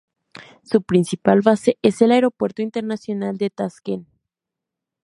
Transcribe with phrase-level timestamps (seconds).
[0.63, 4.07] Su principal base es el Aeropuerto Internacional de Taskent.